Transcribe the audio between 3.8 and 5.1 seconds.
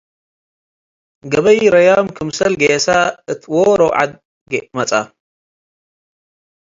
ዐድ መጽአ።